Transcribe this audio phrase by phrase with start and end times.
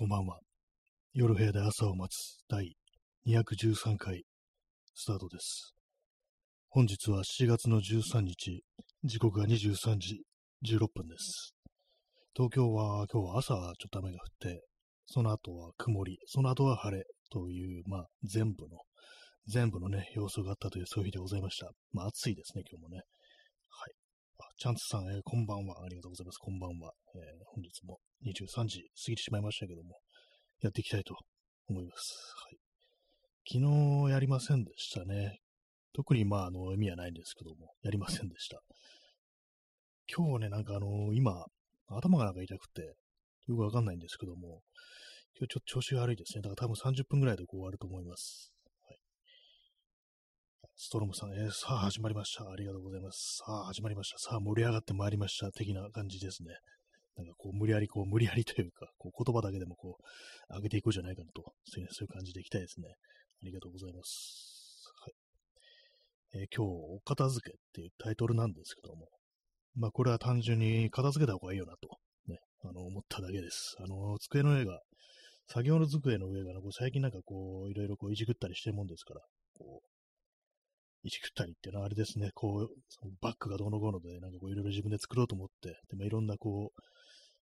[0.00, 0.38] こんばんは。
[1.12, 2.74] 夜部屋で朝を待つ第
[3.26, 4.24] 213回
[4.94, 5.74] スタートです。
[6.70, 8.64] 本日は7月の13日、
[9.04, 10.22] 時刻が23時
[10.64, 11.54] 16分です。
[12.34, 14.62] 東京は今日は朝はちょっと雨が降って、
[15.04, 18.78] その後は曇り、その後は晴れという、まあ全部の、
[19.48, 21.72] 全部のね、様子があったというそういう日でございました。
[21.92, 23.02] まあ暑いですね、今日もね。
[24.60, 25.82] チャンツさん、えーこんばんは。
[25.82, 26.36] ありがとうございます。
[26.36, 26.92] こんばんは。
[27.14, 27.22] えー
[27.54, 27.96] 本日も
[28.26, 29.96] 23時過ぎてしまいましたけども、
[30.60, 31.16] やっていきたいと
[31.66, 32.34] 思います。
[32.44, 32.58] はい。
[33.50, 33.64] 昨
[34.04, 35.38] 日やりませんでしたね。
[35.94, 38.60] 特にまあ、あの、意味はないんですけども、やりませんでした。
[40.14, 41.42] 今日ね、なんかあの、今、
[41.88, 42.82] 頭がなんか痛くて、
[43.48, 44.60] よくわかんないんですけども、
[45.38, 46.42] 今日ちょっと調子が悪いですね。
[46.42, 48.52] だから多分30分ぐらいでこう終わると思います。
[50.82, 52.48] ストロムさん、えーさあ始まりました。
[52.50, 53.42] ありがとうございます。
[53.44, 54.18] さあ始まりました。
[54.18, 55.52] さあ盛り上がってまいりました。
[55.52, 56.54] 的な感じですね。
[57.18, 62.88] なんかこう無理やりこう無理やりというか、こう言葉だけでもこう上げていこうじゃないかなと、そういう感じでいきたいですね。
[62.88, 62.94] あ
[63.44, 64.90] りがとうございます。
[65.04, 66.40] はい。
[66.40, 69.08] えー今日、お片付けっていうタイトルなんですけども、
[69.76, 73.76] まあこれは単純に片付けた方がいいよなと、ね、あの思っただけです。
[73.80, 74.80] あの、机の上が、
[75.46, 79.20] 作業の机の上がね、こう最近なんかこう、いろいろこういじくったりしてるもんですから、
[79.58, 79.89] こう、
[81.02, 86.82] いじくったりっていうのはあれですね、こう、そのバッグがどうのこうので、なんかこういろいろ自分で作ろうと思って、でもいろんなこう、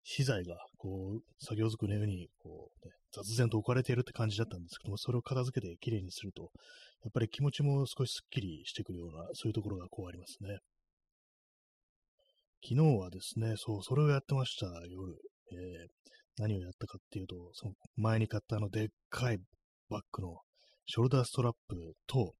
[0.03, 6.51] 資材が、こう、作業机の上に、こう、ね、雑然と置かれているって感じだったんですけども、それを片付けてきれいにすると、
[7.03, 10.59] やっぱり気持ちも少しスッキリしてくるような、そういうところがこうありますね。
[12.63, 15.13] 昨日はですね、そう、それをやってました、夜。
[15.51, 15.97] えー
[16.39, 19.39] 何をやったかっていうと、その前に買ったあのでっかい
[19.89, 20.37] バッグの
[20.85, 22.33] ショルダーストラップと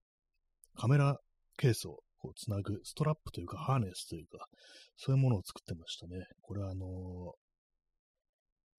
[0.77, 1.17] カメラ
[1.57, 4.47] ケースをこうつなぐストラップというかハーネスというか、
[4.95, 6.25] そういうものを作ってましたね。
[6.41, 7.47] これはあのー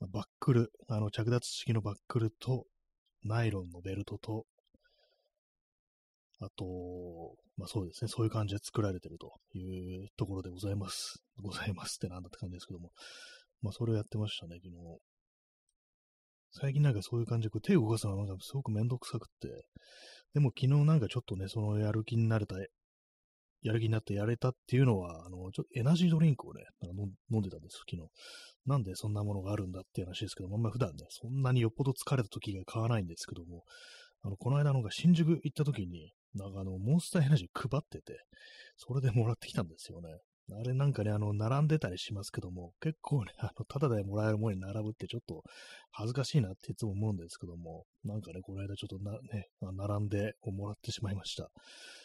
[0.06, 2.66] バックル、あの着脱式のバックルと
[3.24, 4.44] ナイロンのベルトと、
[6.41, 11.20] あと、まあそうですね、そういう感じで作られてるというところでございます。
[11.42, 12.92] ございますってなんだって感じですけども。
[13.60, 14.75] まあそれをやってましたね、昨日。
[16.53, 19.66] 最近なんかそういう感じでこう手を動かすのがなんかすごくめんどくさくって、
[20.34, 22.56] でも昨日なんかちょっとね、そのやる気になれた、
[23.62, 28.09] やる気になってやれたっていうのは、あの、ちょっとエナジードリンクをね、なんか飲んでたんです、昨日。
[28.66, 33.65] なんでそんなものがあるんだっていう話ですけども、あんま普段ね、そんなによっぽど疲れた時が買わないんですけども、
[34.22, 38.21] あの、この間のが新宿行った時に、なんかあの、モンスターエナジー配ってて、
[38.77, 40.09] それでもらってきたんですよね。
[40.50, 45.42] あれなんかね、あの、並んでたりしますけども、結構ね、あの、ただでもらえるものに並ぶってちょっと
[45.91, 51.50] 恥ずかしいなっていつも思うんですけども、なんかね、この間ちょっとな、ね、並んでこうもらってしまいました。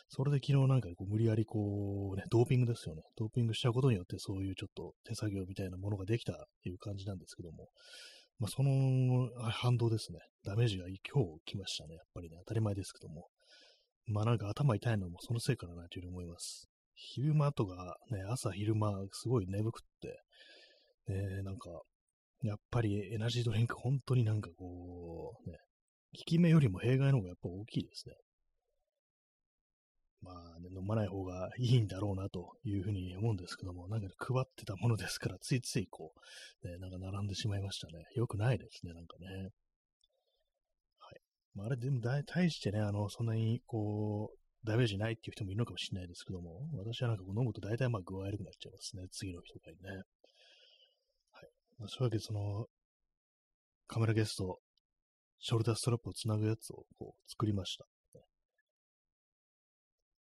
[0.09, 3.04] それで昨日なんかこう無理やりこう、ね、ドーピングですよね。
[3.16, 7.70] ドーピングしたことによってそういうちょっと手作業みたいなものができたっていう感じなんですけども、
[8.40, 10.20] まあ、その反動ですね。
[10.44, 11.96] ダメージが今日来ましたね。
[11.96, 13.28] やっぱりね、当たり前ですけども。
[14.06, 16.73] まあなんか頭痛いのもそのせいかなというふうに思います。
[16.96, 20.20] 昼間とかね、朝昼間すごい眠くって、
[21.08, 21.70] ね、なんか、
[22.44, 25.58] やっぱりエナジードリンク本当になんかこう、ね、
[26.16, 28.16] 効き目よりも弊害の方がやっぱ大きいですね。
[30.22, 36.14] まあ、ね、飲まない方がいいんだろうなというふうに思うんですけども、なんか配ってたものですから、ついついこ
[36.64, 38.06] う、ね、なんか並んでしまいましたね。
[38.16, 39.28] よくないですね、なんかね。
[41.00, 41.22] はい。
[41.56, 49.07] まあ、あれでも大大してね、あの、そんなにこう、ダメージないっていう人もいるのかもしれないですけども、私はなんかこう飲むと大体まあ具合悪くなっちゃいますね。
[49.12, 49.90] 次の日とかにね。
[49.90, 51.50] はい。
[51.79, 52.66] まあ、そういうわけで、その、
[53.88, 54.59] カメラゲスト、
[55.40, 57.85] ショルダーストラップをつなぐやつをこう作りました。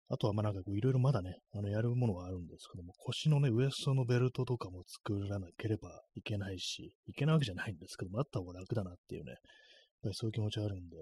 [0.08, 9.38] あとはまあなんかこういろいろまだね、あのやるものはあるんですけども、腰のね、ウエストのベルトとかも作らなければいけないし、いけないわけじゃないんですけども、あった方が楽だなっていうね、やっ
[10.03, 10.97] ぱりそういう気持ちがあるんで。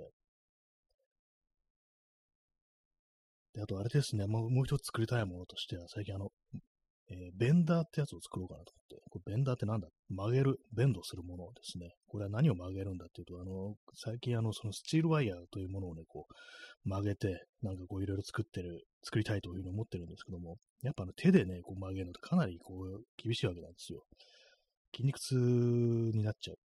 [3.54, 6.30] で、あとあれですね、もうもう一つ作りたいものとしては、最近あの、
[7.10, 9.88] えーベンダーってやつを作ろうかなと思って、これベンダーってなんだ？
[10.08, 11.90] 曲げる、ベンドするものですね。
[12.08, 24.02] これは何を曲げるんだっていうと、あの、最近あの、そのスチールワイヤーというものをね、こう、曲げて、なんかこういろいろ作ってる、作りたいというふうに思ってるんですけども、やっぱあの手でね、こう曲げるのってかなりこう、厳しいわけなんですよ。
[24.96, 26.56] 筋肉痛になっちゃう。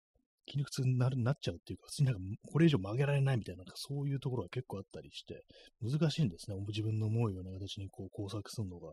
[0.48, 5.44] 筋肉痛になるなっちゃうっていうか、普通になんかこれ以上曲げられないみたいな、なんかそういうところが結構あったりして、
[5.80, 6.56] 難しいんですね。
[6.66, 8.92] 自分の思うような形にこう工作するのが。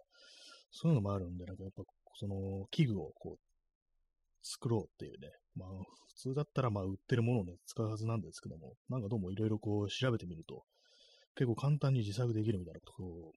[0.76, 1.84] そういうのもあるんで、なんかやっぱ
[2.16, 3.40] その器具をこう
[4.44, 5.70] 作ろうっていうね、まあ
[6.08, 10.64] 普通だったらまあ売ってるものをね、使うはずなんですけども、なんかどうもいろいろこう調べてみると、
[11.36, 13.32] 結構簡単に自作できるみたいなことを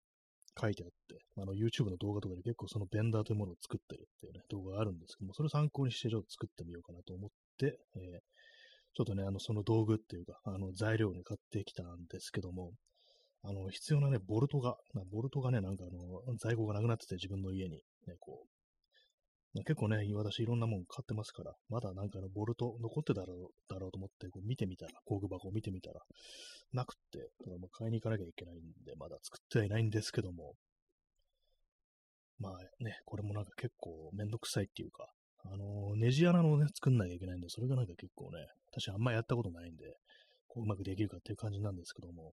[0.60, 7.30] 書いてあって、あの YouTube の動画とかで結構そのベンダーというものを作ってるっていうね、動画があるんですけども、それを参考にしてちょっと作ってみようかなと思っ、
[7.66, 8.20] えー
[8.94, 12.72] ちょっとね、あの、その道具っていうか、あの、材料を、買ってきたんですけども、
[13.44, 14.76] あの、必要なね、ボルトが、
[15.12, 17.76] ボルトがね、なんかあの、在庫がなくなってて、自分の家に、
[18.08, 18.42] ね、こ
[19.54, 26.00] う、結構ね、私いろんなもん買ってますから、まだなんかのボルト残ってたろうだろうと思って、こう見てみたら、工具箱を見てみたら、
[26.72, 30.54] なくって、ま買いに行かなきゃいけないんで、まだ作ってはいないんですけども、
[32.40, 35.08] まあね、これもなんか結構めんどくさいっていうか、
[35.52, 39.96] あの、ネジ穴のね、作んなきゃいけないんで、それがなんか結構ね、私あんまやったことないんで、
[40.46, 42.32] こううまくできるかっていう感じなんですけども、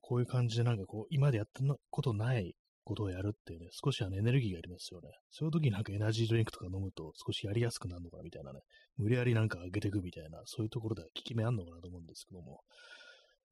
[0.00, 5.08] こういう感じでなんかこう、今までやったことないことをやるっていうね、少しあのエネルギーがありますよね。
[5.30, 8.60] そういう時になんかエナジードリンクとか飲むと少しやりやすくなるのかなみたいなね、
[8.96, 12.60] 無理やりなんか上げていくみたいな、そういうところでは効き目あんのかなと思うんですけども、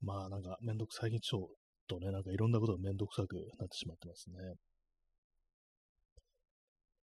[0.01, 1.47] まあなんかめんどく、最近ちょっ
[1.87, 4.35] とね、なんかいろんなことがめんどくさくなってしまってますね。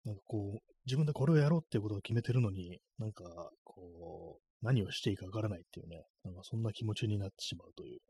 [0.04, 3.24] なんかこう、自分でこれをやろうっていうことを決めてるのに、なんか、
[3.64, 8.00] こう、何をしていいかわからないっていうね、なんかそんな気持ちになってしまうという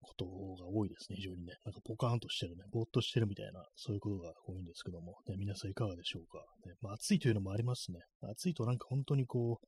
[0.00, 1.54] ことが多いですね、非常にね。
[1.64, 6.38] なんかポカーンとしてるね、ぼーっとしてるみたいな、そういうことが多いんですけども、ね、皆さんいかがでしょうか。
[6.66, 8.00] ねまあ、暑いというのもありますね。
[8.22, 9.66] 暑いとなんか本当にこう、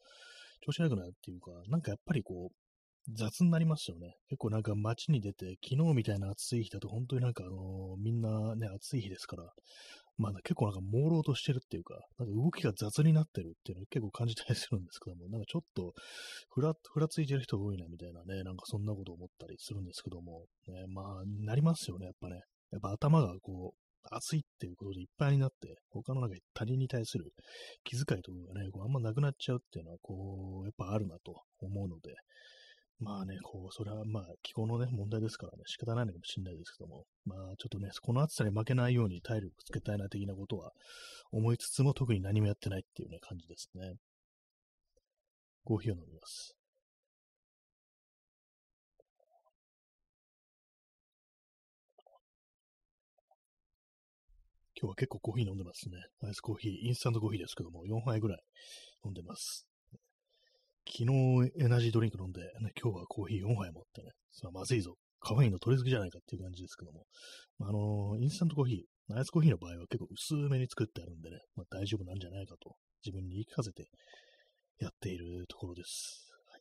[0.64, 2.63] 調子悪くなるっていうか、なんかやっぱりこう、
[3.12, 4.14] 雑になりますよね。
[4.28, 9.44] 結構なんか街に出て、昨日みたいな暑い日だと本当になんかあのー、みんなね、暑い日ですから、
[10.16, 15.92] まあ、結構なんか朦朧としてるっていうか、なんか動きが雑になってるっていうのを結構感じたりするんですけども、なんかちょっと
[16.50, 22.40] ふら、ふらついてる人多いなみたいなね、なんかそんなこと思ったりするんですけども、ね、まあ、なりますよね、やっぱね。
[22.70, 23.78] やっぱ頭がこう、
[24.10, 27.32] 熱いっていうことでいっぱいになって、他のなんか他人に対する
[27.84, 32.14] 気遣いとかがね、こうあんまなくなっちゃうっていうのは、こう、やっぱあるなと思うので、
[33.00, 40.72] まあね、こう、それはまあ、気候のね、問題ですからね、仕方ないのかもしれないですけども、まあ、ちょっとね、この暑さに負けないように体力つけたいな的なことは
[41.32, 43.94] 思いつつも、特に何もやってないっていうね、感じですね。
[45.64, 46.56] コーヒーを飲みます。
[54.76, 55.96] 今日は結構コーヒー飲んでますね。
[56.22, 58.38] アイスコーヒー、インスタントコーヒーですけども、4杯ぐらい
[59.04, 59.66] 飲んでます。
[60.86, 64.96] 昨日エナジードリンク飲んで、ね、今日はコーヒー4杯持ってね、それはまずいぞ。
[65.20, 67.06] カフェインの取りすぎじゃないかっていう感じですけども、
[67.60, 73.88] あのー、インスタントコーヒー、アイスコーヒーの場合は結構薄めに作ってあるんでね、まあ、大丈夫なんじゃないかと自分に言い聞かせて
[74.78, 76.28] やっているところです。
[76.50, 76.60] はい、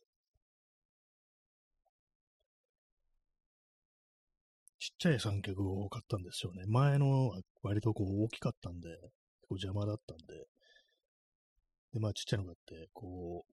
[4.78, 6.64] ちっちゃい三脚を買ったんですよね。
[6.66, 9.02] 前のは割とこう大きかったんで、結
[9.48, 10.24] 構邪魔だったんで、
[11.92, 13.53] で、まあちっちゃいのがあって、こう、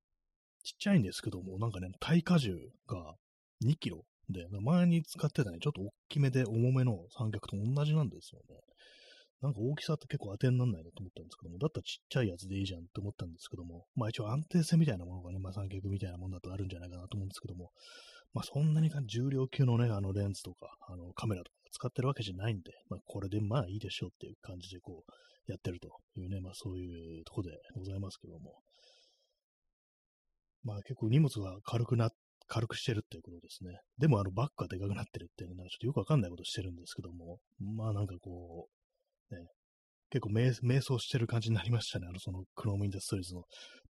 [0.68, 2.52] ちっちゃいんですけども、なんかね、耐荷重
[2.90, 3.16] が
[3.64, 8.60] 2キロで、前に使ってたね、ちょっと大きめで重めの三脚と同じなんですよね。
[9.42, 17.72] なんか大きさって結構当てにならないなと思ったんですけども、だったらちっちゃいやつでいいじゃんって思ったんですけども、まあ一応安定性みたいなものがね、まあ三脚みたいなものだとあるんじゃないかなと思うんですけども、
[18.34, 28.60] まあそんなに重量級のね、あのレンズとか、あのカメラとか使ってるわけじゃないんで、まあこれでまあいいでしょうっていう感じでこうやってるというね、まあそういうとこでございますけども、
[30.68, 32.10] まあ結構荷物が軽くな、
[32.48, 33.80] 軽くしてるっていうことですね。
[33.98, 38.68] でもあのバッグがでかくなってるっていうのはちょっとよくわかんないことしてるんですけども、まあなんかこ
[39.32, 39.48] う、ね、
[40.10, 42.08] 結構迷走してる感じになりましたね。
[42.10, 43.44] あの、そのクロームインダストリーズの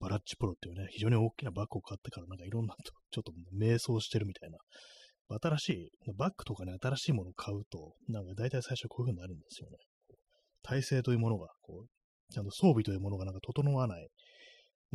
[0.02, 4.58] バラッチプロっていうね、非常に大きなバッグを買ってからなんかいろんなと、 ちょっと迷走してるみたいな。
[5.42, 9.78] 新しい、バッグとかね、新しいものを買うと、なんか大体最初こういう風になるんですよね。
[10.62, 14.08] 体制というものが、こう、ちゃんと装備というものがなんか整わない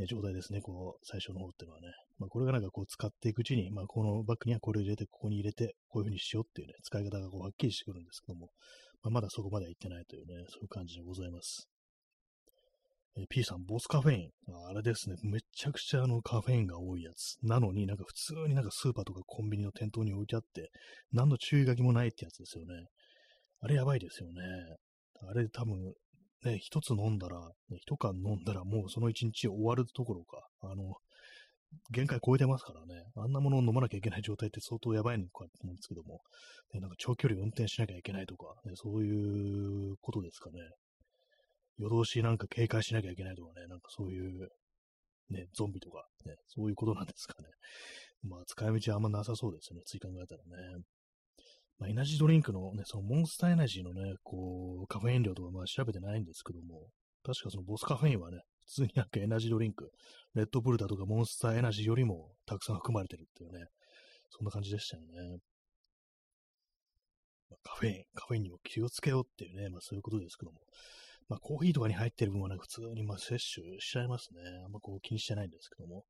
[0.00, 1.88] ね、状態ですね、こう、最初の方っていうのはね。
[2.18, 8.48] まあ、これがなんかこう使っていくうちに、まあ、このバッグにはこれを入れて、ここに入れて、こういう風にしようっていうね、使い方がこうはっきりしてくるんですけども、
[9.02, 11.68] まあ、まだそこまでは行ってないというね、そういう感じでございます。
[13.18, 14.30] え、P さん、ボスカフェイン。
[14.68, 17.36] あれですね、めちゃくちゃあのカフェインが多いやつ。
[17.42, 20.70] なのになんか普通になんかスーパーとかコンビニの店頭に置いてあって、
[21.12, 22.86] 何の注意書きもないってやつですよね。
[23.60, 24.40] あれやばいですよね。
[25.28, 25.92] あれ多分、
[26.44, 27.40] ね、一つ飲んだら、
[27.76, 30.94] 一缶飲んだらもうその一日終わるところか、あの、
[31.90, 36.20] 限界超えてますからね、あんなものを飲まなきゃいけない状態って相当やばいのかと思うんですけども、
[36.74, 40.58] ね、なんか長距離運転しなきゃいけないとか、ね、そういうことですかね。
[41.78, 44.48] 夜通しなんか警戒しなきゃいけないとかね、なんかそういう、
[45.30, 47.48] ね、ゾンビとか、ね、そういうことなんですかね。
[48.22, 50.84] まあ、使い道はあんまなさそうですよね、つい考えたらね。
[51.80, 56.88] まあ、エナジードリンクのね、そのモンスターエナジーのね、こう、カフェイン量とかまあ調べてないんですけども、
[57.24, 59.90] 確かそのボスカフェインはね、普通になんかエナジードリンク、
[60.34, 63.64] レッドブルだとかモンスターエナジーよりもたくさん含まれてるっていうね、
[64.28, 65.38] そんな感じでしたよね。
[67.48, 70.60] まあ、カフェイン、カフェインにも気をつけようっていうね、まあそういうことですけども、
[71.30, 74.40] まあコーヒーとかに入ってる分はね、普通にまあ摂取しちゃいますね。
[74.66, 76.04] あんまこう気にしてないんですけども、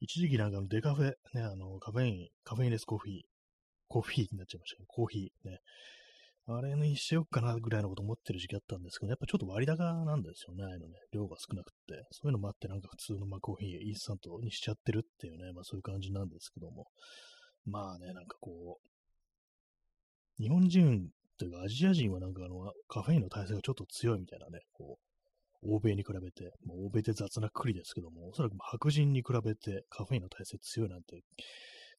[0.00, 3.31] 一時期なんかデカフェ、ね、あの、カフェイン、カフェインレスコーヒー、
[3.92, 5.58] コーヒーになっちゃいましたけど、コーヒーね。
[6.46, 10.94] あれにしよっかなぐらいのこと思ってる時期あったんですけど、やっぱちょっと割高なんですよね、あのね。
[11.12, 12.02] 量が少なくて。
[12.10, 16.86] そういうのもあって、なんか普通のまコーヒー、インスタントにしちゃってるっていうね、まあそういう感じなんですけども。
[17.66, 24.98] まあね、なんかこう、日本人というかアジア人はなんかあの、カフェインの耐性がちょっと強いみたいなね、こ
[25.62, 31.22] う、欧米に比べて、まあ、欧米って雑なくくりですけども、おそらく白人に比べてカフェインの耐性強いなんて、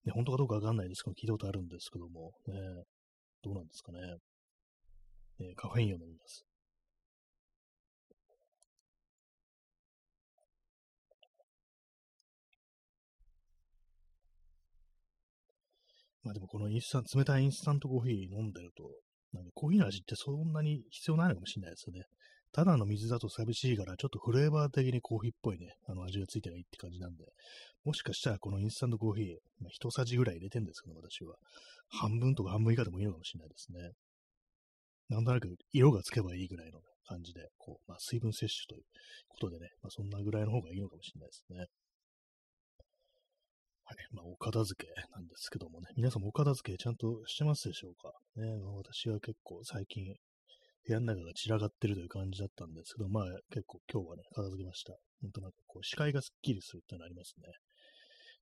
[0.05, 2.55] ね、本当かどうかわかんないですけど、聞いたことあるんですけども、ね、
[3.41, 3.99] どうなんですかね。
[5.39, 6.45] えー、カフェインを飲みます。
[16.23, 18.83] まあでもこのインスタント、冷たいインスタントコーヒー飲んでると、
[19.33, 22.05] なんかコーヒーの味ってそんなに必要ないのかもしれないですよね。
[22.53, 27.25] ただの水だと寂しいから、ちょっとフレーバー的にコーヒーっぽいね、あの味がついてらいいって感じなんで、
[27.83, 29.25] もしかしたらこのインスタントコーヒー、
[29.59, 31.35] まあ、一さじぐらい入れてんですけど、私は。
[31.89, 33.91] 半分とか半分以下でもいいのかもしれないですね。
[35.09, 38.83] なんとなく色がつけばいいぐらいの感じで、こう、まあ、水分摂取という
[39.27, 41.65] ことでね、まあ、そんなぐらいの方がいいのかもしれないですね。
[43.85, 43.97] はい。
[44.13, 48.13] まあ、お片付けなんですけどもね、皆さんもお片付けちゃんとしてますでしょうか？
[48.37, 50.15] ね、まあ、私は結構最近、
[50.85, 54.93] 部屋の中が散らかってるという感じだったんですけど、まあ、結構今日はね、片付けました。
[55.21, 57.47] ほんとなんかこう、視界がスッキリするってのありますね。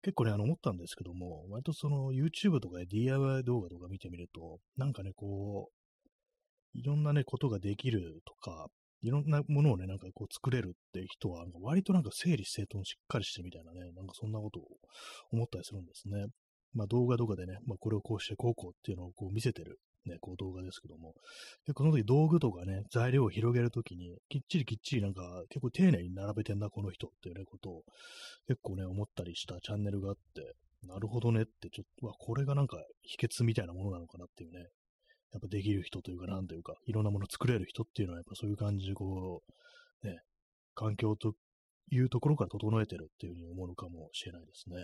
[0.01, 8.67] 結構ね、あの、思ったんですけども、割とその YouTube とかで DIY 動画とか見てみると、なんかね、こう、いろんなね、ことができるとか、
[9.01, 14.63] いろんなものをね、なんかこう作れるって人は、割となんか整理整頓しっかりしてみたいなね、なんかそんなことを
[15.31, 16.27] 思ったりするんですね。
[16.73, 21.13] まあ動画とかでね、まあこれをこうしてこうこうっていうのをこう見せてるね、こう動画ですけども、
[21.65, 27.83] 結構その時道具とかね、材料を広げるときに、きっちりきっちりなんか結構丁寧に並べてんな、この人っていうね、ことを
[28.47, 34.59] 結構ね、思ったりしたチャンネルがあって、なるほどねって、ちょっと、これがなんか秘訣みたいなものなのかなっていうね、
[35.31, 39.43] やっぱできる人というか、なんというか、いろんなもの作れる人っていうのは、やっぱそういう感じで、こ
[40.03, 40.19] う、ね、
[40.73, 41.33] 環境と
[41.91, 44.75] いうところから整えてるっていうふうに思うのかもしれないですね。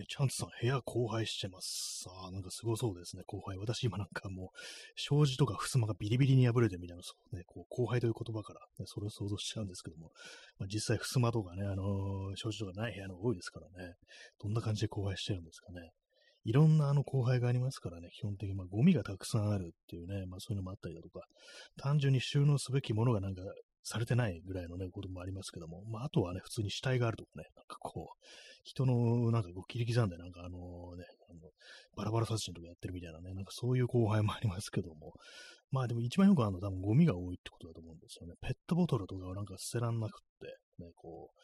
[0.00, 2.02] え、チャンツさん、部屋荒廃してます。
[2.04, 3.58] さあ、なんかすごそうですね、荒廃。
[3.58, 10.10] 私今なんかもう、障子とか襖がビリビリに破れてみたいな、そうね、こう、荒廃という言葉から、ね、それを想像しちゃうんですけども、
[10.58, 13.94] まあ、実際襖とかね、あのー、障子とかない部屋の多いですからね、
[14.40, 15.90] どんな感じで荒廃してるんですかね。
[16.44, 21.26] いろんなあの後輩がありますからね、基本的に、まあ、ゴミがたくさんあるっていうね、まあそういうのもあったりだとか、
[21.76, 23.42] 単純に収納すべきものがなんか
[23.88, 28.26] されてないぐらいのね、こともありますけども、まああとはね、普通に死体があるとかね、なんかこう、
[28.64, 30.58] 人のなんかこう切り刻んでなんかあの
[30.96, 31.40] ね、あの
[31.96, 35.14] バラバラ殺人とかやってるみたいなね、なんかそういう後輩もありますけども、
[35.70, 38.34] まあでも一番よくあるの多分ゴミが多いってことだと思うんですよね。
[38.40, 41.40] ペットボトルとかはなんか捨てらんなくって、ね、こう、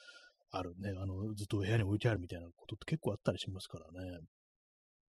[0.50, 4.18] あるね、あの、ずっと部屋に置いてあるみたいなことって結構あったりしますからね。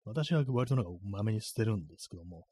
[0.05, 2.45] 私は割となんかまめに捨てるんですけども、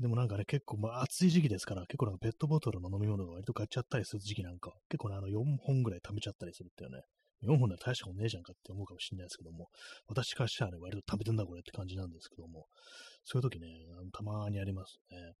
[0.00, 7.02] でもなんかね、結構まあ暑い時期ですから、結構なんかペットボトルの飲み物が割と買っちゃったりする時期なんか、結構ね、あの4本ぐらい貯めちゃったりするっていうね、
[7.44, 9.68] 4本で大したことねえじゃんかって思うかもしれないですけども、
[10.08, 12.66] 私からしたらね、割と食べてんだこれって感じなんですけども、
[13.24, 13.68] そういう時ね、
[14.12, 15.34] たまにありますね。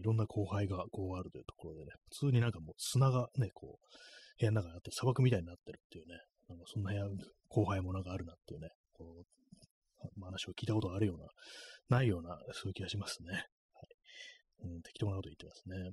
[0.00, 3.86] いろんな後輩がこうあるというところでね、普通になんかもう砂がね、こう、
[4.40, 6.16] 部屋の中にあって砂漠みたいになってるっていうね、
[6.48, 7.04] なんかそんな部屋、
[7.48, 13.44] 後輩もなんかあるなっていうね、こう話を聞いたことがあるような、ないような、そういう気がしますね。
[14.62, 15.92] うん、適当なこと言ってますね。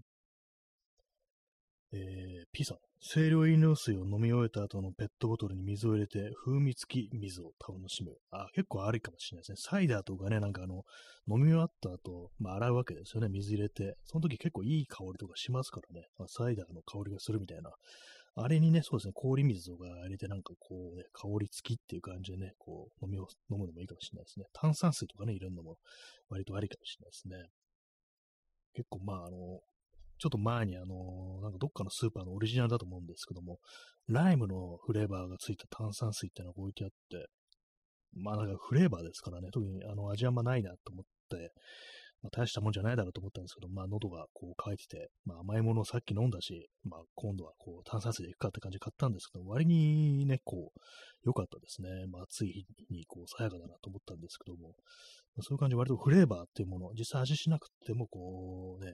[1.94, 8.14] えー、P さん、清涼飲料水を飲み終えた後のペットボトルに水を入れて、風味付き水を楽しむ。
[8.32, 9.56] あ、結構ありかもしれないですね。
[9.58, 10.84] サイダーとかね、なんかあの、
[11.28, 13.98] 飲み終わった後、まあ洗うわけですよね、水入れて。
[14.06, 16.08] その時結構いい香りとかしますからね。
[16.18, 17.72] まあ、サイダーの香りがするみたいな
[18.36, 24.46] あれにね、そうですね、氷水とか入れてなんかこうね、香り付きっていう感じでね、こう、飲みを、飲むのもいいかもしれないですね。
[24.54, 25.78] 炭酸水とかね、入れるのも
[26.30, 27.50] 割とありかもしれないですね。
[28.74, 29.62] 結構まあ、あの、
[30.18, 33.60] ちょっと前にあの、なんかどっかのスーパーのオリジナルだと思うんですけども、
[34.08, 37.28] ライムのフレーバーがついた炭酸水ってのが置いてあって、
[38.14, 41.52] まあなんかフレーバーですからね、特にあの味あんまないなと思って、
[42.24, 50.80] まあ、大したもんじゃないだろうと思ったんですけど、まあ、喉がこう乾いてて、まあ、甘いものをさっき飲んだし、まあ、今度はこう炭酸水でいくかって感じで買ったんですけど、割にね、こう、
[51.26, 51.90] 良かったですね。
[52.12, 54.70] まあ、暑い日にこう、爽やかだなと思ったんですけども、
[55.36, 58.94] まあ、そういう感じで割とフレーバーっていうもの、実際味しなくても、こうね、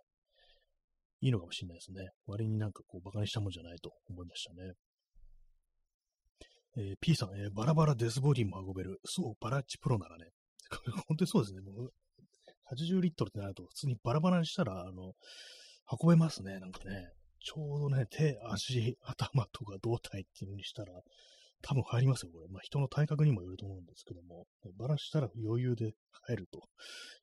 [1.22, 2.12] いいのかもしれないですね。
[2.28, 4.74] 割になんかこう、馬鹿にしたもんじゃないと思いましたね。
[6.78, 9.00] えー、P さん、えー、バラバラデスボディも運べる。
[9.04, 10.30] そう、バラッチプロならね。
[11.08, 11.62] 本当にそうですね。
[11.62, 11.94] もう
[12.74, 15.14] 80リットルってなると、普通にバラバラにしたら、あの、
[16.02, 17.12] 運べますね、なんかね。
[17.40, 21.02] ちょうどね、手、足、頭とか胴体っていう風にしたら、
[21.62, 22.48] 多分入りますよ、これ。
[22.50, 24.46] まあ、人の体格にもよると思うんですけども、
[24.78, 25.94] バラしたら余裕で
[26.28, 26.62] 入ると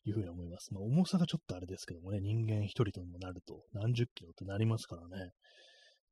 [0.04, 0.72] いうふうに思います。
[0.72, 5.32] まあ、重さがちょっとあれですけどもね、人間一人ともなると何十キロってなりますからね。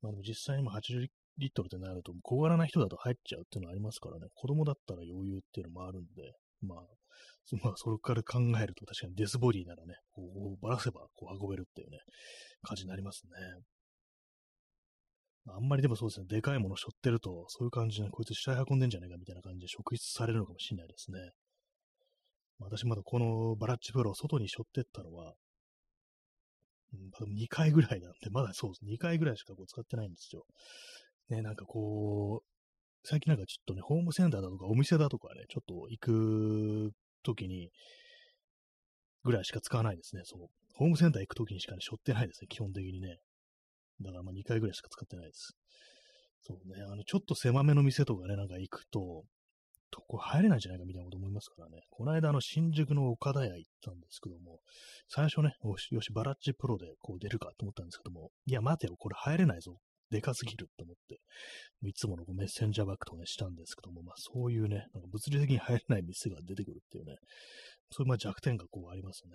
[0.01, 6.79] まあ、でも実際にも80リットルってなると、小柄な人だと入っちゃうっていうのはありますからね、子供だったら余裕っていうのもあるんで、まあ、
[7.63, 11.99] まあ、それから考えると確かにデスボディならね、こうばらせばこう運べるっていうね、
[12.61, 13.31] 感じになりますね。
[15.47, 21.31] あんまりでもそうですね、でかいもの背負ってると、そういう感じで、こいつ死体運んでんじゃねえかみたいな感じで職質されるのかもしれないですね。
[22.59, 25.33] 私まだこのバラッチプロを外に背負ってったのは、
[26.93, 28.85] うん、2回ぐらいなんで、まだそうです。
[28.85, 30.45] 2回ぐらいしかこう使ってないんですよ。
[31.29, 32.53] ね、なんかこう、
[33.05, 36.91] 最近なんかちょっとね、ホームセンターだとかお店だとかね、ちょっと行く
[37.23, 37.71] 時に、
[39.23, 40.23] ぐらいしか使わないですね。
[40.25, 40.47] そう。
[40.75, 43.19] ホームセンター行く時にしかね、背負ってないですね、基本的にね。
[44.01, 45.55] だからまあ2回ぐらいしか使ってないです。
[46.41, 49.23] そうね、あの、ちょっと狭めの店とかね、なんか行くと、
[49.91, 51.83] とこ入れないんじゃないかみたいなこと思いますからね。
[51.91, 54.59] この間、あの、新宿の岡田屋行ったんですけども、
[55.07, 59.77] 最初ね、よし、よし、バラッチプロでこう出るかと思ったんですけども、いや、待てよ、これ入れないぞ。
[60.13, 61.19] でかすぎると思って、
[61.83, 67.15] いつものメッセンジャーバックとかね、したんですけども、まあそういうね、なんか物理的に入れない店が出てくるっていうね、
[67.91, 69.33] そういうまあ弱点がこうありますね。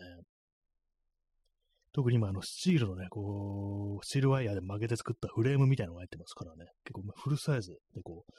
[1.92, 8.32] 特に今、あの、スチールのね、こう、スチールワイヤーで曲げて作ったフレームみたいなのが入ってますからね、結構フルサイズでこう、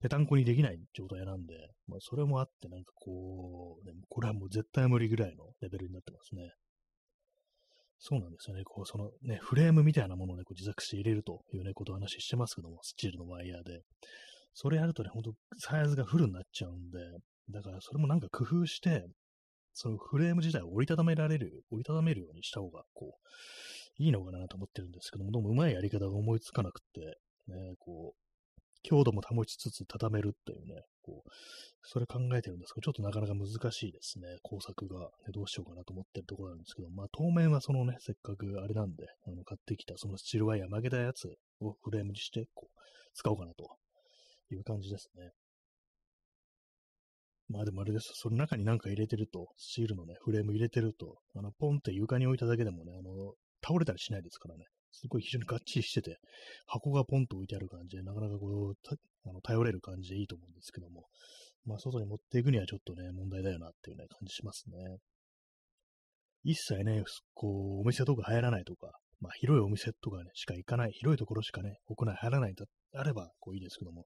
[0.00, 1.54] ぺたんこにできない状態なんで、
[1.86, 6.50] まあ、それもあって、なんかこう、ね、これはもう絶対無理ぐらいのレベルになってますね。
[7.98, 8.64] そうなんですよね。
[8.64, 13.82] こう、そのね、フレームみたいなものをね、こう自作して入れるというね、ことを話してますけども、スチールのワイヤーで。
[14.52, 16.98] それやるとね、ほんとサイズがフルになっちゃうんで、
[17.50, 19.04] だからそれもなんか工夫して、
[19.72, 28.24] そのフレーム自体を折りたためられる、折りたためるようにした方が、こう、いいのかなと思ってるんですけども、どうもうまいやり方が思いつかなくて、ね、こう、
[28.82, 31.30] 強度も保ちつつ畳めるっていうね、こう、
[31.82, 34.38] それ考えてるんですけど、ちょっとなかなか難しいですね。
[34.42, 41.28] 工作が、ね、どうしようかなと思ってるところなんですけど、まあ当面はそのね、せっかくあれなんで、あの買ってきたそのスチールワイヤー曲げたやつ
[41.60, 42.80] をフレームにして、こう、
[43.12, 43.76] 使おうかなと
[44.50, 45.30] いう感じですね。
[47.48, 48.10] まあでもあれです。
[48.14, 54.64] その中になんか入れてると、スチールのね、フレーム入れてると、あの、ポンって床に置いただけでもね、あの、倒れたりしないですからね。
[54.94, 56.18] すごい非常にがっちりしてて、
[56.66, 58.74] 箱がポンと置いてある感じで、なかなかこう、
[59.26, 61.06] あの頼れる感じでいいと思うんですけども、
[61.64, 64.98] まあ、外に持っていくにはちょっとね、問題だよなっていうね、感じしますね。
[66.44, 67.02] 一切ね、
[67.32, 74.04] こう、お店とか入らないとか、まあ、広いお店とかね、しか行かない、広いところしかね、屋内入らないんだあれば、こういいですけども、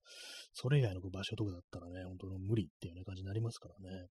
[0.53, 4.07] それ以外の場所とかだったらね、本当に無理っていうね、感じになりますからね。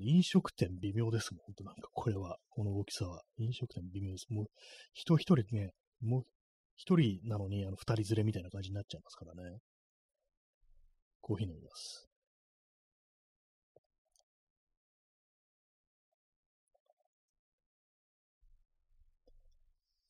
[0.00, 3.22] 飲食店微妙ですもん、本当なんかこれは、この大きさは。
[3.38, 4.26] 飲食店微妙です。
[4.30, 4.46] もう、
[4.94, 6.22] 人一人ね、もう
[6.76, 9.58] 一人なのに、あの、二人連れみたいな感じになっちゃいますからね。
[11.20, 12.08] コーヒー飲みます。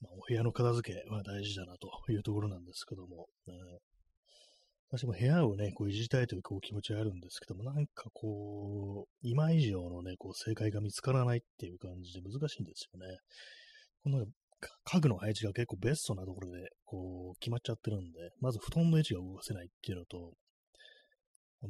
[0.00, 3.54] まあ、お部屋の片付けは大事だなというところなんですけども、ね、
[4.92, 13.18] 私も部屋をね、こういじりたいというこう気持ちはあるんですけども、なんかこう、今以上のね、こう正解が見つからないっていう感じで難しいんですよね。
[14.04, 14.26] この
[14.84, 20.34] 家具の配置が結構ベストなところで、こう、決まっちゃってるんで、まず布団の位置が動かせないっていうのと、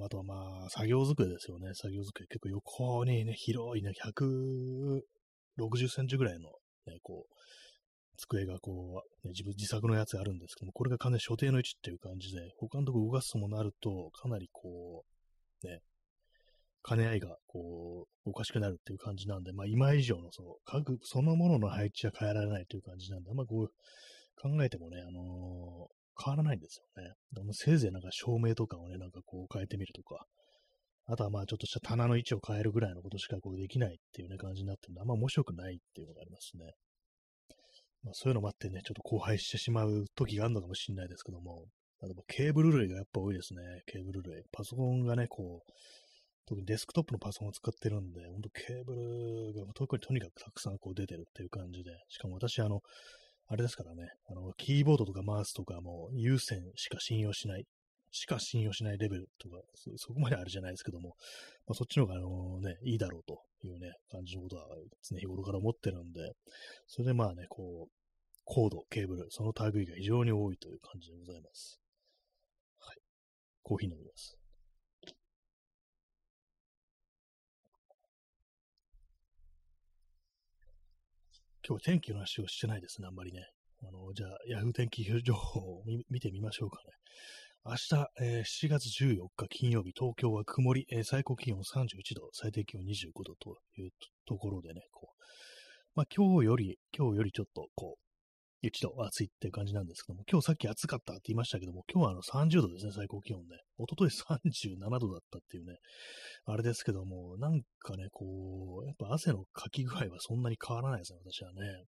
[0.04, 1.74] あとはまあ、作業机ですよね。
[1.74, 2.26] 作業机。
[2.26, 6.48] 結構横にね、広いね、160センチぐらいの、
[6.86, 7.34] ね、こう、
[8.28, 15.04] 机がこう、ね、自分自作のやつあるんですけども、これが完全に所定の位置っていう感じで、他のとこ動かすともなると、かなりこ
[15.64, 15.80] う、ね、
[16.86, 23.68] 兼ね合いが、こう、おかしくなるっていう感じなんで、まあ、今以上の、そう、家具そのものの配置は変えられないという感じなんで、あんまこう、
[24.40, 27.14] 考えてもね、あのー、変わらないんですよね。
[27.32, 30.26] でもせいぜいなんか照明とかをね、なんかこう変えてみるとか、
[31.06, 36.74] あとはまあちょっとした棚の位置を変えるぐらいのことしかこうできないっていうね感じになってるんで、あんま面白くないっていうのがありますね。
[38.04, 41.64] まあそういうのもあってね、ちょっと荒廃してしまう時があるのかもしれないですけども、
[42.02, 43.60] あとケーブル類がやっぱ多いですね。
[43.86, 44.42] ケーブル類。
[44.50, 45.72] パソコンがね、こう、
[46.46, 52.80] 特にデスクトップのパソコンを使ってるんで、ほんとケーブルが特にとにかくたくさんこう出てるっていう感じで、しかも私、あの、
[53.46, 57.64] あれですからね、あの、キーボードとかマウスとかも有線しか信用しない、
[58.10, 59.58] しか信用しないレベルとか、
[59.96, 61.10] そこまであれじゃないですけども、
[61.68, 64.66] まあ、そっちの方が、あのね、いいだろうというね、感じのことは
[65.02, 66.32] 常日頃から思ってるんで、
[66.86, 67.92] それでまあね、こう、
[68.44, 71.80] コード、ケーブル、その類が非常に多いという感じでございます。
[72.78, 72.96] はい。
[73.62, 74.38] コーヒー飲みます。
[81.64, 83.46] 今日天気の話をしてないですね、あんまりね。
[83.84, 86.92] あの、じゃあ、ヤフー天気情報を見てみましょうかね。
[87.64, 93.90] 明日、えー、7月14日金曜日、東京は曇り、えー、最高気温31度、最低気温25度という
[94.26, 95.22] ところでね、こう、
[95.94, 97.98] まあ今日より、今日よりちょっとこ
[98.62, 103.46] う、1度暑いって感じなんですけども、今日さっき暑かったって言いましたけども、今日はあの30度ですね、最高気温ね。
[103.78, 104.22] 一昨日
[104.74, 105.76] 37度だったっていうね、
[106.46, 111.84] あれですけども、なんかね、こう、やっぱ汗のかき具合はそんなに変わらないですね、私はね。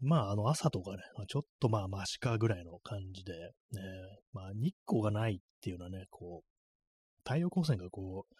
[0.00, 3.32] まあ、あの、朝とかね、ちょっとまあ、マシかぐらいの感じで、
[3.72, 3.80] ね、
[4.32, 6.48] まあ、日光がないっていうのはね、こう、
[7.24, 8.34] 太陽光線がこう、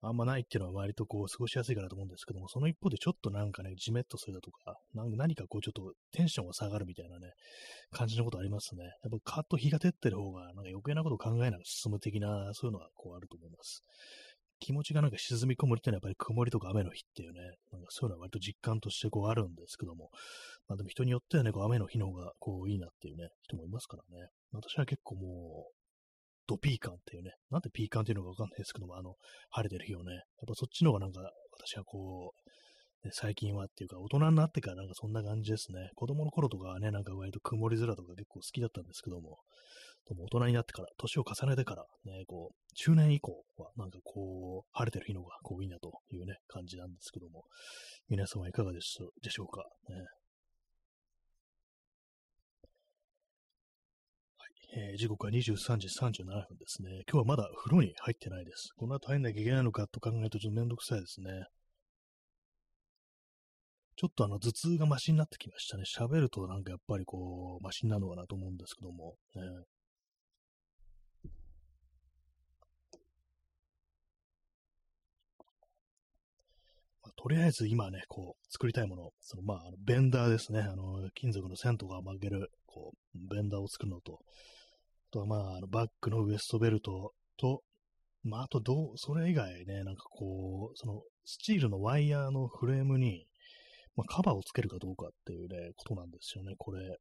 [0.00, 7.32] あんまないっていうのは割とこう、過ごしやすいかなと思うんですけども、その一方でちょっとなんかね、じめっとするだとか、何かこう、ちょっとテンションが下がるみたいなね、
[7.90, 8.84] 感じのことありますね。
[8.84, 13.82] やっぱカッと日が照ってる方が、なんか余計なことを考えなく進む的な、そういうのはこうあると思います。
[14.60, 17.40] 気持ちがなんか沈み込むっていうのはやっぱり曇りとか雨の日っていうね、
[17.72, 20.10] なんかそういうのは割と実感としてこうあるんですけども、
[20.68, 24.28] まあでも人によってはね、こう雨の日の方がこういいなっていうね、人もいますからね。
[24.52, 25.74] 私は結構もう、
[26.46, 29.14] ドピーカンっていうね、なんでピーカンっていうのかわかんないですけども、あの、
[29.50, 31.20] 晴れてる日をね、やっぱそっちの方がなんか
[31.52, 32.50] 私はこう、
[33.12, 35.90] 最近はっていうか、大人になってからなんかそんな感じですね。
[35.94, 39.38] 子供の頃とかはね、なんか割と曇り空とか結構好きだったんですけども、
[40.16, 47.44] 大人になってから、年を重ねてから、ね、こう、中年以降は、なんかこう、晴れてる日の方がこういいなというね、感じなんですけども、
[48.08, 49.10] 皆様いかがでしょ
[49.44, 50.02] うか、ねは
[54.80, 54.92] い。
[54.92, 57.02] えー、時刻は23時37分ですね。
[57.10, 58.70] 今日はまだ風呂に入ってないです。
[58.76, 61.44] この後入んなきゃいけないのかと考えるとちょっとめんどくさいですね。
[63.98, 65.82] ちょっとあの頭痛がマシになってきましたね。
[65.82, 69.16] 喋るとなんかやっぱりこう、マシになるのかなと思うんですけども。
[69.34, 69.42] ね、
[77.20, 80.60] とりあえず今ね、こう、作りたいもの、そのまあ、あのベンダーですね。
[80.60, 84.20] あの、金属の線とか曲げる、こう、ベンダーを作るのと、
[85.10, 87.62] あとはまあ、あのバッグのウエストベルトと、
[88.22, 93.26] まあ、あとどう、それ以外ね、なんかこう、その、スチールのワイヤーのフレームに、
[93.96, 96.98] まあ、カバーをつけるかどうかっていうね、ことなんですよね、これ。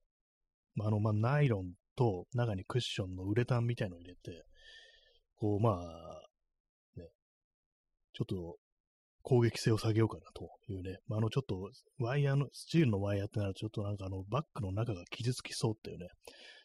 [0.73, 4.45] まあ、あの、まあ、ナイロンと中にクッションのウレタンみたいのを入れて、
[5.35, 7.05] こう、まあ、ね、
[8.13, 8.57] ちょっと
[9.27, 16.07] 攻撃性を下げようかなというね、まあ、あの、ちょっと、ワイヤーの、スチールのワイヤーってなると、ちょっとなんかあの、バッグの中が傷つきそうっていうね、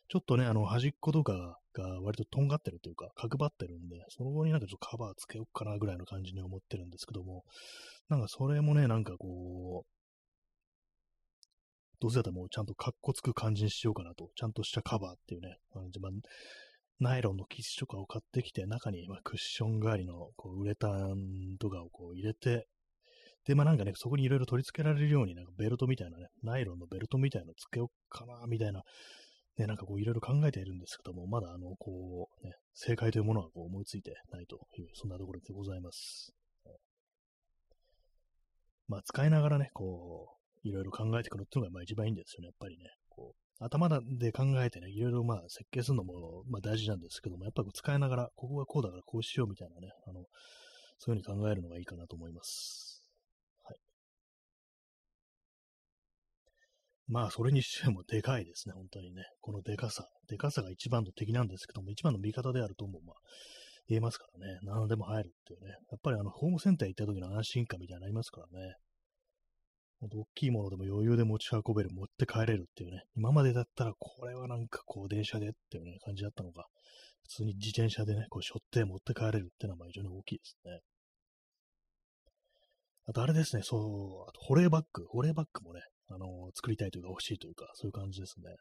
[0.09, 7.43] ちょっとね、あの、端っことかが割ととんがってるというか、角張ってるんで、その後になんかちょっとカバーつけようかなぐらいの感じに思ってるんですけども、
[8.09, 9.87] なんかそれもね、なんかこう、
[11.99, 15.85] どうせだったらもうちゃんとカッコつく感じにしようかなと、ちゃんとしたカバーっていうね、まあ、
[17.03, 22.69] ナイロンの生地とかを買ってきて、中にまクッション代わりのこうウレタンとかをこう入れて、
[23.45, 28.83] で、まあなんかね、そこにいろいろ取り付けられるように、なんかベルトみたいなね、ナイロンのベルトみたいなのつけようかな、みたいな、
[29.59, 36.33] ね、なんかこういろいろ考えているんですけども、まだあの、こう、ね、正解というものはこう思いついてないという、そんなところでございます。
[38.87, 40.29] まあ使いながらね、こ
[40.65, 42.85] う、いろいろ考えてくるっていうのがまあ一番いいんですよね、やっぱりね。
[43.09, 50.25] こう頭で考えてね、いろいろまあ設計するのもまあ大事なんですけども、やっぱり使いながら、ここがこうだからこうしようみたいなね、あの、
[50.99, 53.03] そういうふうに考えるのがいいかなと思います。
[53.65, 53.77] はい。
[57.09, 59.25] まあ、それにしてもでかいですね、本当にね。
[59.41, 60.09] このでかさ。
[60.29, 63.17] でかさが一番の敵なんですけども、一番の味方であるとも、まあ、
[63.89, 64.59] 言えますからね。
[64.63, 65.71] 何でも入るっていうね。
[65.91, 68.77] やっぱりあの、ホームセンター行った時の安心感みたいになりますからね。
[70.11, 73.05] 大きいものでも余裕で持ち運べる、持って帰れるっていうね。
[73.17, 76.67] 今までだったら、これはなんかこう、電車でっていうね、感じだったのが、
[77.23, 80.81] 普通に自転車でね、こう、背負って持って帰れるっていうのは、非常に大きいですね。
[83.07, 88.55] あとあれですね、そう、あと保冷バッグ、保冷バッグもね、あの、作りたいというか欲しいというか、そういう感じですね。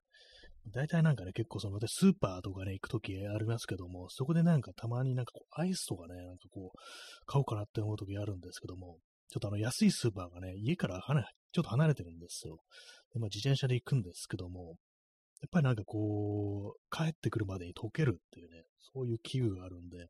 [0.73, 6.77] 大体なんかね、結構その、私スーパーとかね、行くときありますけども、そこでなんかたまになんかこう、アイスとかね、なんかこう、
[7.25, 8.97] 買おうかなって思うときあるんですけども、
[9.31, 12.57] ちょっとあの安いスーパーがね、家から離れちょっと離れてるんですよ。
[13.13, 14.75] でまあ、自転車で行くんですけども、
[15.41, 18.63] やっぱりなんかこう、帰ってくるまでに溶けるっていうね、
[18.93, 20.05] そういう器具があるんで、や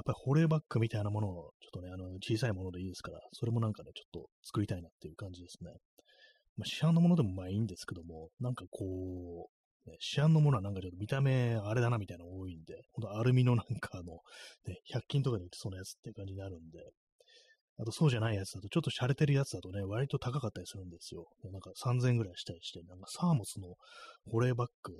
[0.00, 5.70] っぱり保冷バッグみたいなものを、ちょっとね、あの、小さいものでいいですから、それもなんかね、ちょっと作りたいなっていう感じですね。
[6.56, 9.50] まあ、市販のものでもまあいいんですけども、なんかこ
[9.86, 14.20] う、ね、市販のものはなんかちょっと見た目あれだなみたいなの多いんで、ほんとアルミのなんかあの、
[14.66, 16.78] ね、100均とかで売ってそうなやつっていう感じになるんで、
[17.78, 21.26] あとそうじゃないやつだと、ちょっと洒落てるやつだとね、割と高かったりするんですよ。
[21.50, 23.74] なんか3000円ぐらいしたりして、なんかサーモスの
[24.30, 24.92] 保冷バッグ、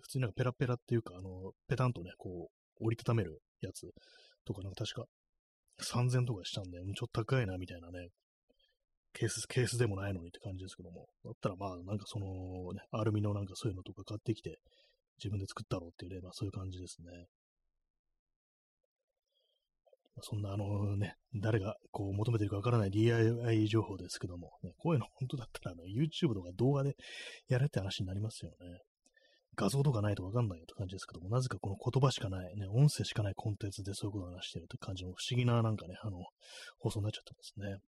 [0.00, 2.48] 普通になんかペラペラっていうか、あの、ペタンとね、こ
[2.80, 3.90] う、折りたためるやつ
[4.44, 5.06] とか、なんか確か
[5.82, 8.08] 3000とかしたんで、ちょっと高いな、みたいなね、
[9.12, 11.06] ケース、ケースでもないのにって感じですけども。
[11.24, 12.26] だったらまあ、なんかその
[12.74, 14.58] ね、アルミのなんかそういうのとか買ってきて、
[15.18, 17.26] 自分で作ったろうっていうね、まあそういう感じですね。
[20.26, 26.96] そんなあのね、誰がこう求めてるかわからない DIY 情報ですけども、ね、こういうの本当だったらあの YouTube とか動画で
[27.48, 28.56] やれって話になりますよね。
[29.54, 36.24] 画像とかないとわかんないよって感じですけども、なぜかこの言葉しかない、ね、音声しかないコンテンツでそういうことを話してるって感じの不思議ななんかね、あの、
[36.78, 37.78] 放送になっちゃってますね。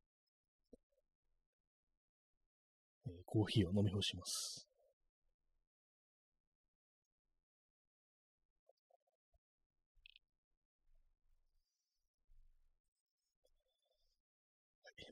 [3.07, 4.69] えー、コーヒーを飲み干します。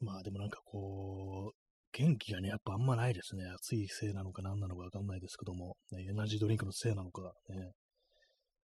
[0.04, 1.56] まあでもなんかこう、
[1.92, 3.44] 元気がね、やっぱあんまないですね。
[3.56, 7.72] 暑いせいなのか何なのかわかんないですけども、ね、エナジードリンクのせいなのか、ね、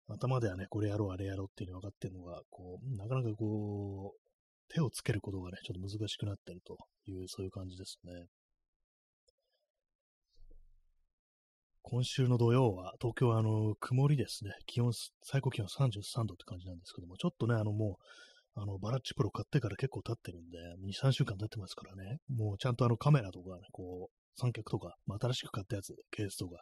[0.07, 8.25] 頭ではね、これやろう、あれやろうっていうの分かってるのが、こう、なかなかこう、手をつけることがね、ちょっと難しくなってるという、そういう感じですね。
[11.83, 14.51] 今週の土曜は、東京はあの、曇りですね。
[14.65, 18.03] 気温、最高気温33度って感じなんですけども、ちょっとね、あのもう、
[18.55, 26.61] あの、バラッチプロ買ってから結構経ってるんで、2、3週間経ってますからね、もうちゃんとあのカメラとかね、こう、三脚とか、まあ、新しく買ったやつ、ケースとか、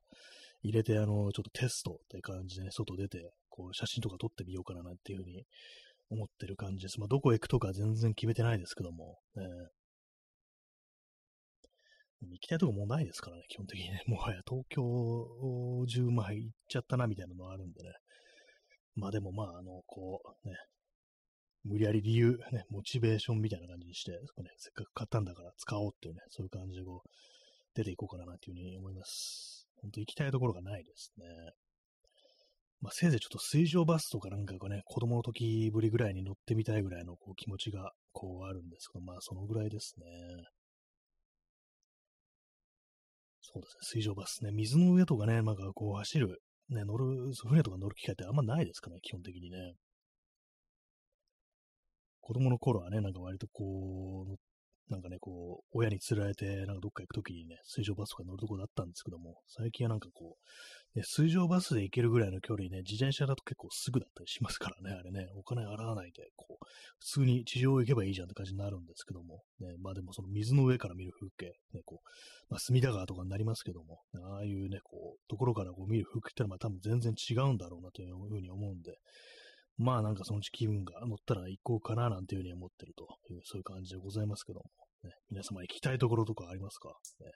[0.61, 5.43] 入れて、あの、ちょっとテストって感じでね、外出て、こう、写真とか撮ってみようかななんていうふうに
[6.09, 6.99] 思ってる感じです。
[6.99, 9.45] まあ、どこへ行くとか全然決めてないですけども、ね、
[12.21, 14.03] 行きたいとこもうないですからね、基本的にね。
[14.07, 17.93] もはや東京中、まあ行っちゃったな、みたいなのがあるんでね。
[18.95, 20.55] まあでもまあ、あの、こう、ね、
[21.69, 24.17] 無理やり理由、ね、モチベーションみたいな感じにして、ね、
[24.57, 27.09] せっかく買ったんだから使おうっていうね、そういう感じでこう、
[27.75, 29.67] 出ていこうかなというふうに思います。
[29.81, 31.25] 本当行きたいところがないですね。
[32.81, 40.05] まあ、せいぜいちょっと水上バスとかなんかがね、子供の時ぶりぐらいに乗ってみたいぐらいのこう気持ちがこうあるんですけど、まあそのぐらいですね。
[43.41, 49.73] そうですね、水上バスね、水の上とかね、なんかこう走る、ね、乗る、船とか乗る機会ってあんまないですかね、基本的にね。
[52.29, 60.37] 子供の頃はね、なんか割とこう、なんかね、こう、親に連れられて、なんかどっか行くときにね、水上バスとか乗るとこだったんですけども、最近はなんかこ
[60.93, 66.65] う、ね、水上バスで行けるぐらいの距離ね、自転車だと結構すぐだったりしますからね、あれね、お金払わないで、こう、
[66.99, 72.07] 普通に地上行けばいいじゃんって感じになるんですけども、ね、まあでもその水の上から見る風景、ね、こう、
[72.51, 74.01] まあ隅田川とかになりますけども、
[74.35, 78.97] ああいうね、こう、ところからこう見る風景ってのはまあ多分全然違うんだろうなというふうに思うんで、
[79.79, 84.65] まあなんかそのうち気分が乗ったら行こうかななんていうふうに思ってるという、そういう感じでございますけども、
[85.03, 86.89] ね、皆様行きたいところとかありますか、
[87.21, 87.31] ね、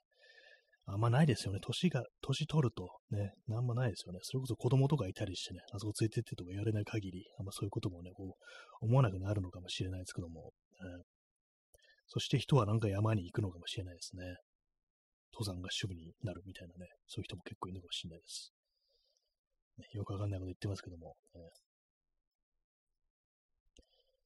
[0.85, 1.59] あんまないですよね。
[1.61, 2.89] 年が、年取ると。
[3.11, 4.19] ね、なんもないですよね。
[4.23, 8.35] それこそ子供とかいたりしてね、あそこついてってとか言われない限り、あんまそういうこともね、こ
[8.81, 10.51] う、思わなくなるのかもしれないですけども、
[10.81, 11.03] ね、
[12.07, 14.23] そして人はなんか山に行くのかもしれないですね。
[15.31, 18.51] 登山が趣味になるみたいなね、そういう人も結構いるのかもしれないです。
[19.77, 21.41] ね、よくわかんないこと言ってますけども、ね、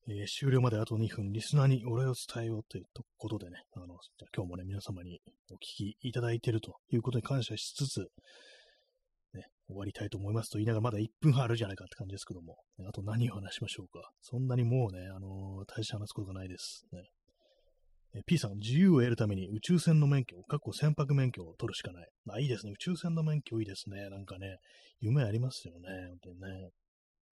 [0.09, 2.85] えー、終了まであと2分、リスナーにお礼を伝えようという
[3.17, 5.19] ことでね、あの、じゃ今日もね、皆様に
[5.51, 7.99] お聞きいただいているということに感謝しつつ、
[9.33, 14.11] ね、終わりたいと思いますと言いながらまだ1分半あるじゃないかって感じですけども、ね、あと何を話しましょうか。
[14.21, 16.85] そんなにもうね、あのー、大して話すことがないです。
[16.93, 17.03] ね。
[18.15, 22.07] え P さん、自由を得るために宇宙船の免許、過去船舶免許を取るしかない。
[22.29, 22.71] あ、いいですね。
[22.71, 24.09] 宇宙船の免許いいですね。
[24.09, 24.57] なんかね、
[25.01, 25.89] 夢ありますよね。
[26.07, 26.69] 本当にね。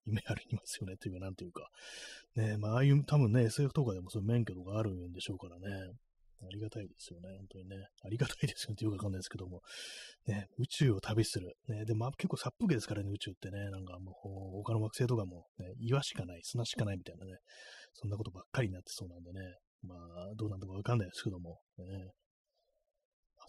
[0.05, 0.97] 夢ありますよね。
[0.97, 1.69] というか、なんというか。
[2.35, 5.93] ねまあ、ああいう、多分ね、SF とかでもそういう免許とかあるんでしょうからね。
[6.43, 7.29] ありがたいですよね。
[7.37, 7.75] 本当にね。
[8.03, 9.61] ありがたいですよってよくわかんないですけども。
[10.27, 11.55] ね、宇宙を旅する。
[11.67, 13.69] ね、で、まあ結構殺風景ですからね、宇宙ってね。
[13.69, 17.37] なんかもう、他の惑星とかも、ね、岩しかない、砂しかないみたいなね。
[17.93, 19.39] そんなことばっかりになってそうなんでね。
[19.81, 21.59] まあ、どうなんだかわかんないですけども。
[21.77, 21.85] ね、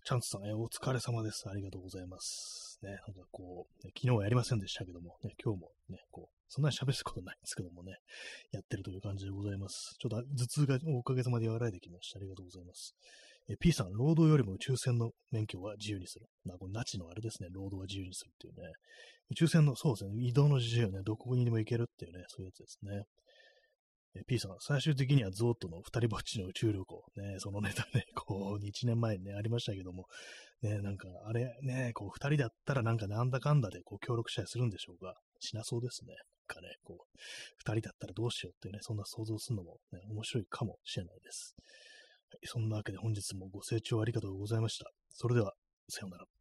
[0.07, 1.49] チャンスさん、えお疲れ様です。
[1.51, 2.79] ありがとうございます。
[2.81, 7.99] ね、なんかこう、ね、昨日はやりませんでしたけども、ね、今日もね、こう、そんなに喋ることないんですけどもね、
[8.53, 9.97] やってるという感じでございます。
[9.99, 12.21] ちょっと頭痛がおかげさまで和らいできました。
[12.21, 12.95] ありがとうございます。
[13.49, 16.29] え P さん、労働よりも宇宙船の免許は自由にする。
[16.45, 18.75] な、これ、ナチのあれですね、労働は自由にするっていうね。
[19.31, 23.03] 宇宙船の、そうですね、移動の自由ね、どこにでも行けるっていうね、そういうやつですね。
[24.26, 27.05] P さん、最終的にはゾウとの二人ぼっちの宇宙旅行。
[27.16, 30.07] ね、そのネタね、こう、1年前にね、ありましたけども、
[30.62, 35.14] ね、なんか、あれ、ね、こう、二人だったらなんかなんだかんだで、こう、協力したりするんでしょうか。
[35.40, 36.14] しなそうですね。
[36.46, 37.18] かね、こう、
[37.59, 41.55] 二人だったらどうしようってね、そんな想像するのも、ね、面白いかもしれないです。
[42.31, 44.90] はい、そんなわけで本日もご清聴ありがとうございました。
[45.11, 45.52] それでは、
[45.88, 46.36] さようなら。